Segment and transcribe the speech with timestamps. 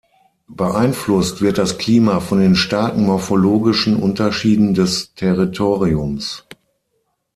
[0.49, 6.43] Beeinflusst wird das Klima von den starken morphologischen Unterschieden des Territoriums.